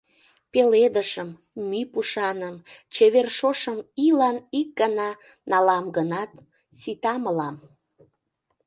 [0.51, 1.29] Пеледышым,
[1.67, 2.55] мӱй пушаным,
[2.93, 5.09] Чевер шошым Ийлан ик гана
[5.49, 6.31] Налам гынат,
[6.79, 7.55] сита мылам.